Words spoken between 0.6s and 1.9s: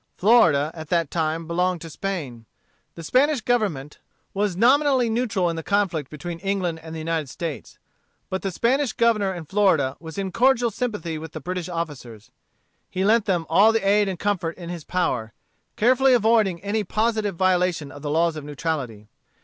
at that time, belonged to